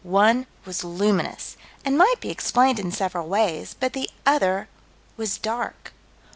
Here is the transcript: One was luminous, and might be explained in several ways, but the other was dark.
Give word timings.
One 0.03 0.47
was 0.65 0.83
luminous, 0.83 1.57
and 1.85 1.95
might 1.95 2.19
be 2.19 2.31
explained 2.31 2.79
in 2.79 2.91
several 2.91 3.27
ways, 3.27 3.75
but 3.79 3.93
the 3.93 4.09
other 4.25 4.67
was 5.15 5.37
dark. 5.37 5.93